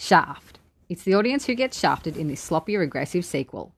[0.00, 0.60] Shaft.
[0.88, 3.74] It's the audience who gets shafted in this sloppy, regressive sequel.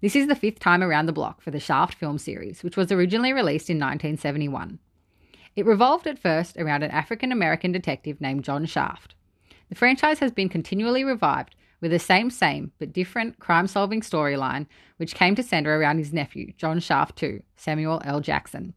[0.00, 2.90] This is the fifth time around the block for the Shaft film series, which was
[2.90, 4.80] originally released in 1971.
[5.54, 9.14] It revolved at first around an African American detective named John Shaft.
[9.68, 14.66] The franchise has been continually revived with the same, same, but different crime solving storyline,
[14.96, 18.20] which came to center around his nephew, John Shaft II, Samuel L.
[18.20, 18.74] Jackson.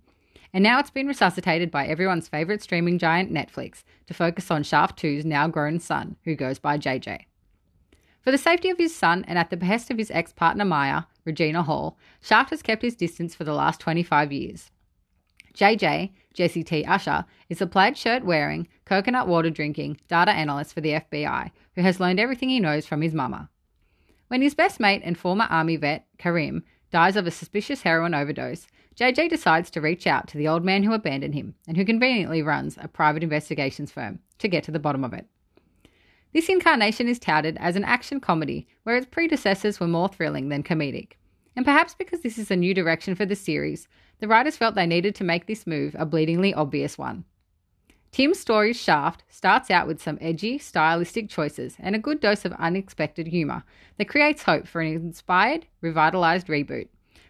[0.54, 5.02] And now it's been resuscitated by everyone's favorite streaming giant, Netflix, to focus on Shaft
[5.02, 7.26] 2's now grown son, who goes by JJ.
[8.22, 11.04] For the safety of his son and at the behest of his ex partner Maya,
[11.26, 14.72] Regina Hall, Shaft has kept his distance for the last 25 years.
[15.54, 16.86] JJ, Jessie T.
[16.86, 21.82] Usher, is a plaid shirt wearing, coconut water drinking data analyst for the FBI who
[21.82, 23.50] has learned everything he knows from his mama.
[24.28, 28.68] When his best mate and former army vet, Karim, dies of a suspicious heroin overdose,
[28.98, 32.42] JJ decides to reach out to the old man who abandoned him and who conveniently
[32.42, 35.28] runs a private investigations firm to get to the bottom of it.
[36.34, 40.64] This incarnation is touted as an action comedy where its predecessors were more thrilling than
[40.64, 41.12] comedic.
[41.56, 43.88] And perhaps because this is a new direction for the series,
[44.20, 47.24] the writers felt they needed to make this move a bleedingly obvious one.
[48.12, 52.54] Tim Story's Shaft starts out with some edgy, stylistic choices and a good dose of
[52.54, 53.64] unexpected humour
[53.98, 56.88] that creates hope for an inspired, revitalised reboot.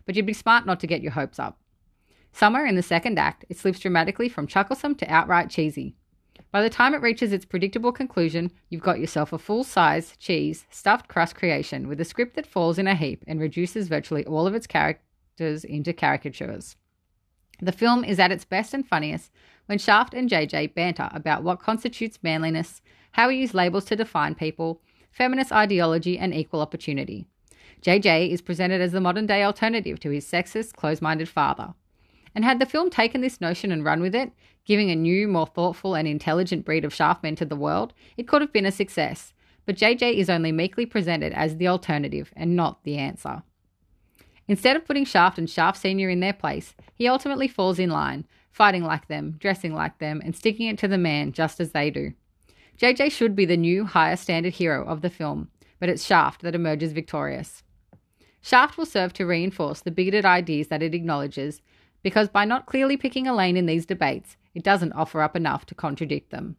[0.08, 1.60] But you'd be smart not to get your hopes up.
[2.32, 5.96] Somewhere in the second act, it slips dramatically from chucklesome to outright cheesy.
[6.52, 10.66] By the time it reaches its predictable conclusion, you've got yourself a full size, cheese,
[10.72, 14.48] stuffed crust creation with a script that falls in a heap and reduces virtually all
[14.48, 16.78] of its characters into caricatures.
[17.60, 19.32] The film is at its best and funniest
[19.66, 24.36] when Shaft and JJ banter about what constitutes manliness, how we use labels to define
[24.36, 27.28] people, feminist ideology, and equal opportunity.
[27.81, 31.73] JJ is presented as the modern day alternative to his sexist, close minded father.
[32.33, 34.31] And had the film taken this notion and run with it,
[34.66, 38.42] giving a new, more thoughtful, and intelligent breed of Shaftmen to the world, it could
[38.42, 39.33] have been a success.
[39.66, 43.44] But JJ is only meekly presented as the alternative and not the answer.
[44.48, 46.09] Instead of putting Shaft and Shaft Sr.
[46.09, 50.36] in their place, he ultimately falls in line, fighting like them, dressing like them, and
[50.36, 52.14] sticking it to the man just as they do.
[52.77, 55.49] JJ should be the new, higher standard hero of the film,
[55.80, 57.64] but it's Shaft that emerges victorious.
[58.42, 61.61] Shaft will serve to reinforce the bigoted ideas that it acknowledges,
[62.03, 65.65] because by not clearly picking a lane in these debates, it doesn't offer up enough
[65.65, 66.55] to contradict them.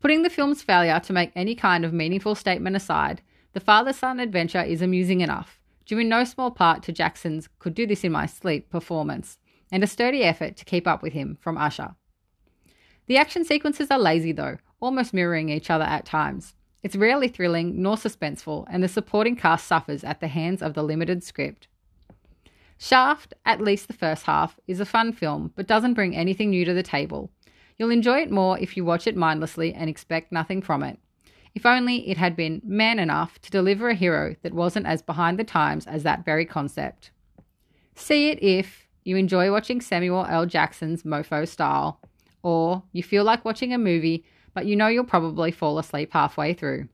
[0.00, 4.20] Putting the film's failure to make any kind of meaningful statement aside, the father son
[4.20, 8.12] adventure is amusing enough, due in no small part to Jackson's Could Do This in
[8.12, 9.38] My Sleep performance,
[9.72, 11.94] and a sturdy effort to keep up with him from Usher.
[13.06, 16.54] The action sequences are lazy though, almost mirroring each other at times.
[16.86, 20.84] It's rarely thrilling nor suspenseful, and the supporting cast suffers at the hands of the
[20.84, 21.66] limited script.
[22.78, 26.64] Shaft, at least the first half, is a fun film, but doesn't bring anything new
[26.64, 27.32] to the table.
[27.76, 31.00] You'll enjoy it more if you watch it mindlessly and expect nothing from it.
[31.56, 35.40] If only it had been man enough to deliver a hero that wasn't as behind
[35.40, 37.10] the times as that very concept.
[37.96, 40.46] See it if you enjoy watching Samuel L.
[40.46, 41.98] Jackson's mofo style,
[42.44, 44.24] or you feel like watching a movie
[44.56, 46.88] but you know you'll probably fall asleep halfway through.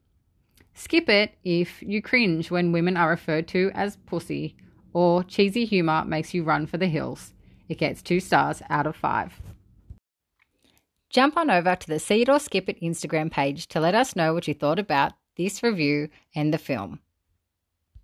[0.75, 4.56] Skip it if you cringe when women are referred to as pussy,
[4.93, 7.34] or cheesy humour makes you run for the hills.
[7.69, 9.41] It gets two stars out of five.
[11.09, 14.17] Jump on over to the See It or Skip It Instagram page to let us
[14.17, 16.99] know what you thought about this review and the film.